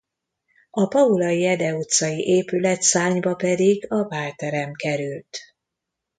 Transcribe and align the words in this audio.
A 0.69 0.85
Paulay 0.85 1.45
Ede 1.45 1.73
utcai 1.75 2.25
épületszárnyba 2.27 3.33
pedig 3.35 3.91
a 3.91 4.03
bálterem 4.03 4.73
került. 4.73 5.37